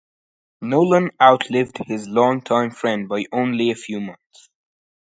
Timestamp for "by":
3.07-3.25